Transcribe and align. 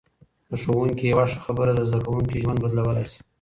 د 0.49 0.51
ښوونکي 0.61 1.03
یوه 1.11 1.25
ښه 1.31 1.39
خبره 1.45 1.71
د 1.75 1.81
زده 1.89 1.99
کوونکي 2.05 2.37
ژوند 2.43 2.59
بدلولای 2.63 3.05
شي. 3.11 3.19